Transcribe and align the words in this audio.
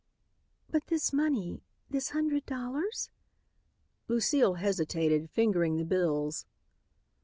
"But 0.67 0.87
this 0.87 1.13
money, 1.13 1.61
this 1.91 2.09
hundred 2.09 2.47
dollars?" 2.47 3.11
Lucile 4.07 4.55
hesitated, 4.55 5.29
fingering 5.29 5.77
the 5.77 5.85
bills. 5.85 6.47